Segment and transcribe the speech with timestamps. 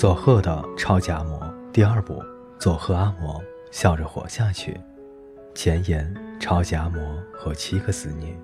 [0.00, 2.24] 佐贺的超级阿嬷第二部，
[2.58, 3.38] 佐贺阿嬷
[3.70, 4.80] 笑着活下去。
[5.54, 8.34] 前言：超级阿嬷和七个子女。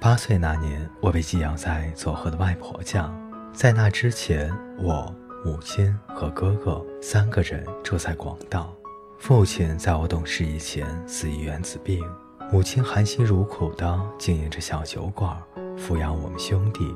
[0.00, 3.12] 八岁那年，我被寄养在佐贺的外婆家。
[3.52, 5.12] 在那之前，我、
[5.44, 8.72] 母亲和哥哥三个人住在广岛。
[9.18, 12.08] 父亲在我懂事以前死于原子病，
[12.52, 15.36] 母亲含辛茹苦地经营着小酒馆，
[15.76, 16.94] 抚养我们兄弟。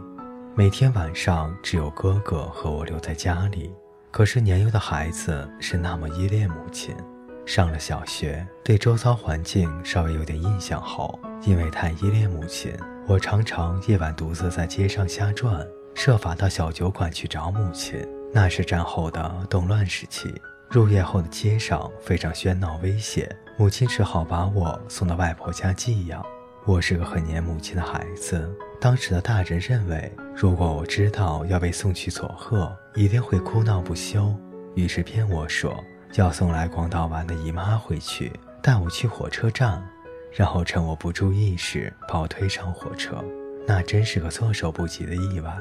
[0.57, 3.73] 每天晚上，只有哥哥和我留在家里。
[4.11, 6.95] 可是年幼的孩子是那么依恋母亲。
[7.47, 12.75] 上了小学，对周遭环境稍微有点印象后，因为太依恋母亲，
[13.07, 18.07] 我常常夜晚独自在街上瞎转，设法到小酒馆去找母亲。
[18.33, 20.35] 那是战后的动乱时期。
[20.69, 26.25] 入夜后的街上非常喧闹危险，母亲只好把我送到外婆家寄养。
[26.67, 28.49] 我是个很黏母亲的孩子。
[28.79, 34.35] 当时的大人认为，如果我知道要被送去佐贺，一定会哭闹不休，
[34.75, 35.83] 于是骗我说
[36.15, 39.83] 要送来广岛玩的姨妈回去，带我去火车站，
[40.33, 43.25] 然后趁我不注意时把我推上火车。
[43.67, 45.57] 那真是个措手不及的意外。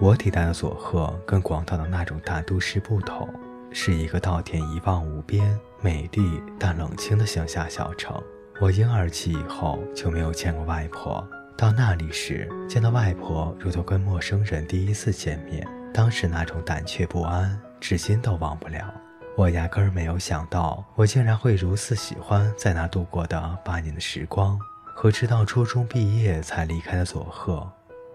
[0.00, 3.28] 我抵达的佐贺跟广岛的那种大都市不同。
[3.72, 8.20] 是一个稻田一望无边、美丽但冷清的乡下小城。
[8.60, 11.26] 我婴儿期以后就没有见过外婆。
[11.56, 18.92] 到那里时，见到外婆如同跟陌生人第一次见面，当时那种胆怯不安，至今都忘不了。
[19.34, 24.58] 我压根儿没有想到，我竟然会如此喜欢在那度过的八年的时光，
[24.94, 27.66] 和直到初中毕业才离开的佐贺，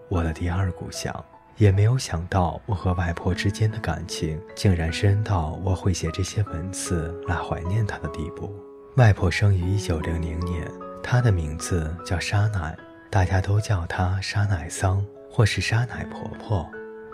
[0.08, 1.12] 我的第二故乡。
[1.56, 8.54] 也没有想到，我和外婆之间的感情竟然深到我会写这些文字来怀念她的地步。
[8.96, 10.66] 外婆生于一九零零年，
[11.02, 12.74] 她的名字叫沙乃，
[13.10, 16.66] 大家都叫她沙乃桑或是沙乃婆婆。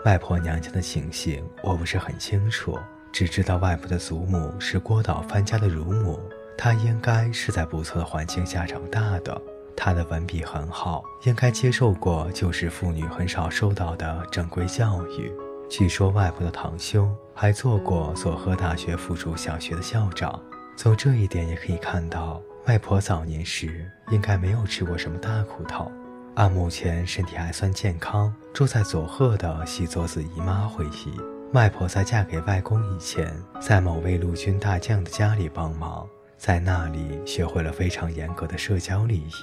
[0.05, 2.79] 外婆娘家的情形我不是很清楚，
[3.11, 6.17] 只知道外婆的祖母是郭岛藩家的乳母，
[6.57, 9.41] 她应该是在不错的环境下长大的。
[9.75, 15.29] 她的文笔很好，应该接受过旧时妇女很少受到的正规教育。
[15.69, 20.41] 据说外婆的堂兄还做过佐贺大学附属小学的校长。
[20.75, 25.91] 从这一点也可以看到，外婆早年时应该没有吃过什么大苦头。
[26.35, 31.13] 按目前身体还算健康，住在佐贺的西佐子姨妈回忆，
[31.53, 36.07] 外婆在嫁给外公以前，在某位陆军大将的家里帮忙。
[36.35, 39.33] 在那里学会了非常严格的社交礼仪。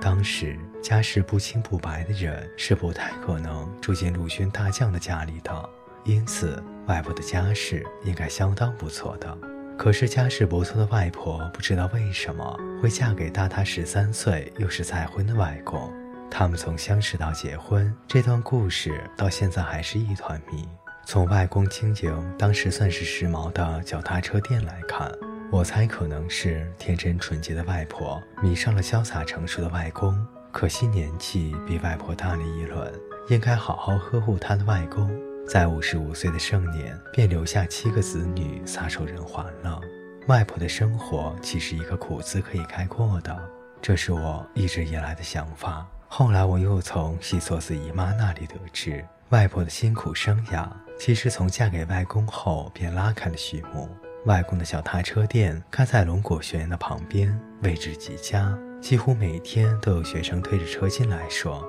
[0.00, 5.70] 当时家世不清不白的人是不太可能住进陆军大将的家里的，
[6.04, 9.38] 因此外婆的家世应该相当不错的。
[9.82, 15.92] 可是家世不错的外婆不知道为什么会嫁给大她十三岁又是再婚的外公。
[16.30, 20.68] 他们从相识到结婚这段故事到现在还是一团谜。
[21.04, 25.10] 从外公经营当时算是时髦的脚踏车店来看。
[25.50, 30.16] 我猜可能是天真纯洁的外婆迷上了潇洒成熟的外公，
[30.52, 32.88] 可惜年纪比外婆大了一轮，
[33.30, 35.10] 应该好好呵护她的外公，
[35.48, 39.80] 在五十五岁的盛年便留下七个子女撒手人寰了。
[40.28, 43.36] 外婆的生活岂是一个苦字可以概括的？
[43.80, 45.86] 这是我一直以来的想法。
[46.06, 53.88] 后来我又从西索子姨妈那里得知，外婆的辛苦生涯其实从嫁给外公后便拉开了序幕。
[54.26, 61.66] 外公的小踏车店开在龙果学院的旁边，位置极佳，几乎每天都有学生推着车进来，说：“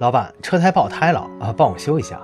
[0.00, 2.20] 老板，车胎爆胎了啊，帮我修一下。”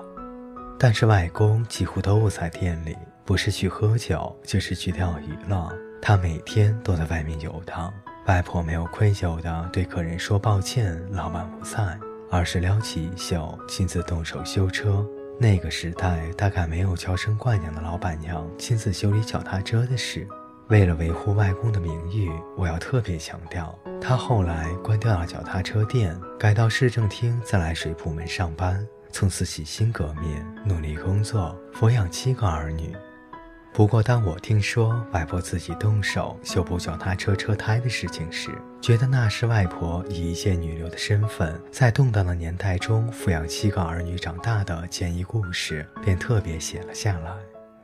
[0.78, 5.72] 但是外公几乎都不在店里，不是去喝酒，就是去钓鱼了。
[6.00, 7.93] 他每天都在外面游荡。
[8.27, 11.99] 外婆没有愧疚地对客人说：“抱歉，老板不在。”
[12.31, 15.06] 而是撩起衣袖，亲自动手修车。
[15.38, 20.27] 那个时代大概没有娇生惯养的老板娘亲自修理脚踏车的事。
[20.69, 32.97] 为了维护外公的名誉，我要特别强调，他后来关掉了脚踏车店，改到市政厅自来水部门上班，从此洗心革面，努力工作，抚养七个儿女。
[33.72, 38.50] 不过，当我听说外婆自己动手修补脚踏车车胎的事情时，
[38.80, 47.32] 觉得那是外婆以一介女流的身份，在动荡的年代中抚养七个儿女长大的坚毅故事，便特别写了下来。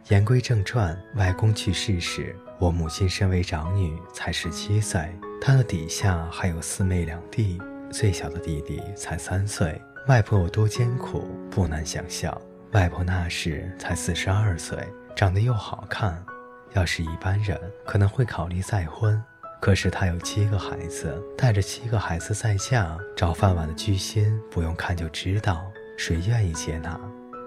[0.08, 7.60] 言归正传，外公去世时，我母亲身为长女，才十七岁，她的底下还有四妹两弟，
[7.90, 9.80] 最小的弟弟才三岁。
[10.08, 12.34] 外婆有多艰苦，不难想象。
[12.72, 14.78] 外婆那时才四十二岁。
[15.14, 16.24] 长得又好看，
[16.72, 19.22] 要是一般人可能会考虑再婚。
[19.60, 26.98] 可是她有七个孩子，带着七个孩子再嫁，找饭碗的居心不用看就知道，谁愿意接纳？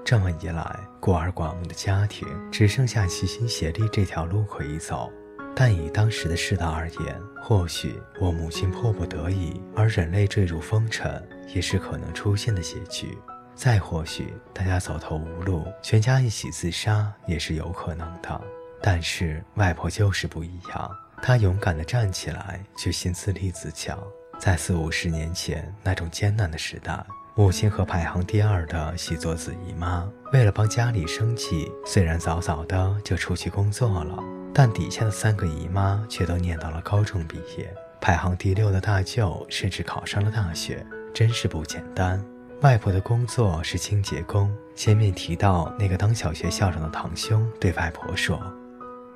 [0.05, 5.11] 这么一来，孤儿寡母的家庭只剩下齐心协力这条路可以走。
[5.55, 11.21] 但以当时的世道而言，或许我母亲迫不得已，而人类坠入风尘，
[11.53, 13.17] 也是可能出现的结局。
[13.53, 18.41] 再或许，大家走投无路，全家一起自杀，也是有可能的。
[18.81, 20.89] 但是外婆就是不一样，
[21.21, 23.99] 她勇敢地站起来，决心自立自强。
[24.39, 27.05] 在四五十年前那种艰难的时代。
[27.35, 34.21] 母亲和排行第二的喜作子姨妈，为了帮家里生计，虽然早早的就出去工作了，
[34.53, 37.73] 但底下的三个姨妈却都念到了高中毕业。
[37.99, 42.23] 排行第六的大舅甚至考上了大学，真是不简单。
[42.61, 44.51] 外婆的工作是清洁工。
[44.75, 48.41] 前面提到那个当小学校长的堂兄对外婆说：“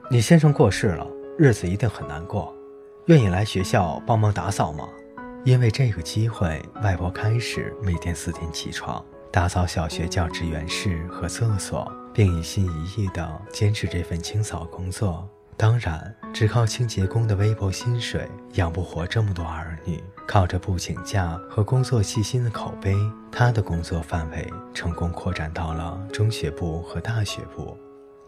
[0.09, 2.53] 你先生过世了，日子一定很难过，
[3.05, 4.87] 愿意来学校帮忙打扫吗？”
[5.45, 15.29] 因为这个机会，外婆开始每天四点起床，打扫小学教职员室和厕所，并一心一意地坚持这份清扫工作。
[15.57, 20.01] 当然，只靠清洁工的微薄薪水养不活这么多儿女。
[20.27, 22.95] 靠着不请假和工作细心的口碑，
[23.31, 27.77] 他的工作范围成功扩展到了中学部和大学部。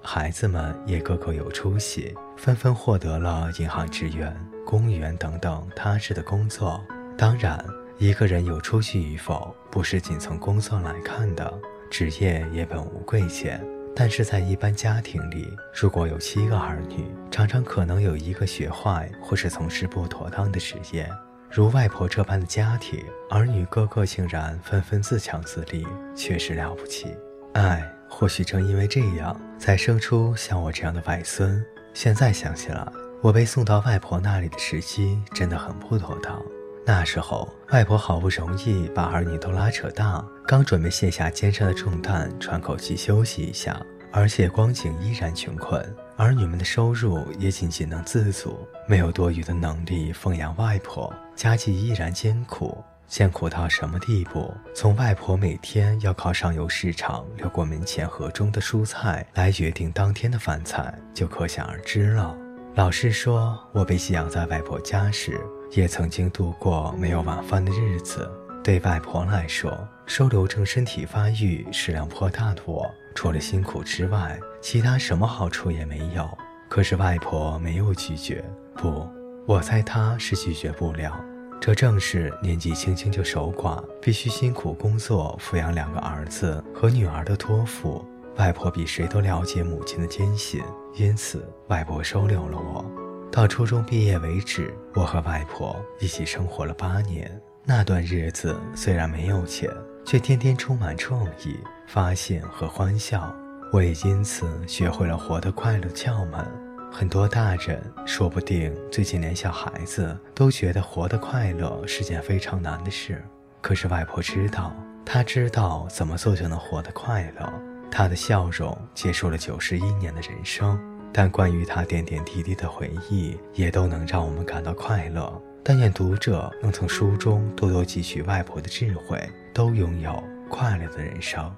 [0.02, 4.34] 孩子们也个个有出息，纷纷获得了银行职员、
[4.66, 6.80] 公务员等等踏实的工作。
[7.18, 7.66] 当然，
[7.98, 11.52] 一个人有出息与否，不是仅从工作来看的。
[11.90, 13.66] 职业也本无贵贱，
[14.00, 21.10] 但是在一般家庭里，如果有七个儿女，常常可能有一个学坏或是从事不妥当的职业。
[21.50, 25.84] 如外婆这般的家庭，儿女个个竟然纷纷自强自立，
[26.16, 27.18] 确实了不起。
[27.54, 31.66] 唉，或许正因为这样，才生出像我这样的外孙。
[31.96, 32.88] 现在想起来，
[33.24, 36.40] 我被送到外婆那里的时机真的很不妥当。
[36.88, 43.78] 那时候，外婆好不容易把儿女都拉扯大，刚准备卸下肩上的重担，喘口气休息一下，
[44.10, 45.86] 而且光景依然穷困，
[46.16, 52.82] 儿女们的收入也仅仅能自足，没有多余的能力奉养外婆，家计依然艰苦。
[53.06, 54.54] 艰苦到什么地步？
[54.74, 62.34] 从外婆每天要靠上游市场流过门前河中的蔬菜来决定当天的饭菜，就可想而知了。
[62.76, 65.38] 老实说，我被寄养在外婆家时。
[65.72, 68.30] 也曾经度过没有晚饭的日子。
[68.64, 72.86] 对外婆来说，收留正身体发育、食量颇大的我，
[73.16, 76.28] 除了辛苦之外，其他什么好处也没有。
[76.70, 78.44] 可是外婆没有拒绝，
[78.76, 79.08] 不，
[79.46, 81.18] 我猜她是拒绝不了。
[81.62, 88.06] 这正是年纪轻轻就守寡，必须辛苦工作抚养两个儿子和女儿的托付。
[88.36, 90.62] 外婆比谁都了解母亲的艰辛，
[90.96, 93.07] 因此外婆收留了我。
[93.38, 97.40] 到初中毕业为止，我和外婆一起生活了八年。
[97.64, 99.70] 那段日子虽然没有钱，
[100.04, 101.56] 却天天充满创意、
[101.86, 103.32] 发现和欢笑。
[103.72, 106.44] 我也因此学会了活得快乐窍门。
[106.92, 113.24] 很多大人说不定最近连小孩子都觉得活得快乐是件非常难的事。
[113.62, 114.76] 可是外婆知道，
[115.06, 117.54] 她知道怎么做就能活得快乐。
[117.92, 120.76] 她的笑容结束了九十一年的人生。
[121.14, 125.42] 但关于他点点滴滴的回忆，也都能让我们感到快乐。
[125.64, 129.20] 但愿读者能从书中多多汲取外婆的智慧，
[129.54, 131.54] 都拥有快乐的人生。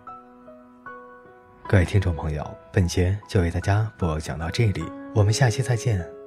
[1.68, 6.19] 各位听众朋友，本节就为大家播讲到这里，我们下期再见。